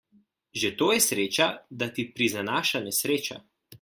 [0.61, 1.47] Že to je sreča,
[1.83, 3.39] da ti prizanaša nesreča.